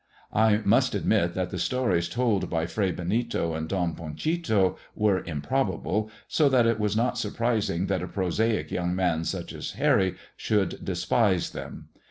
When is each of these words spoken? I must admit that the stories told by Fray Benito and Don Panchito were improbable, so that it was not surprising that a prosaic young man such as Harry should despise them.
I 0.33 0.61
must 0.65 0.95
admit 0.95 1.35
that 1.35 1.51
the 1.51 1.59
stories 1.59 2.09
told 2.09 2.49
by 2.49 2.65
Fray 2.65 2.91
Benito 2.91 3.53
and 3.53 3.69
Don 3.69 3.93
Panchito 3.93 4.75
were 4.95 5.21
improbable, 5.25 6.09
so 6.27 6.49
that 6.49 6.65
it 6.65 6.79
was 6.79 6.97
not 6.97 7.19
surprising 7.19 7.85
that 7.85 8.01
a 8.01 8.07
prosaic 8.07 8.71
young 8.71 8.95
man 8.95 9.25
such 9.25 9.53
as 9.53 9.73
Harry 9.73 10.15
should 10.35 10.83
despise 10.83 11.51
them. 11.51 11.89